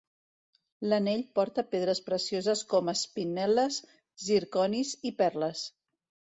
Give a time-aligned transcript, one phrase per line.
[0.87, 3.79] L'anell porta pedres precioses com espinel·les,
[4.27, 5.67] zirconis i perles.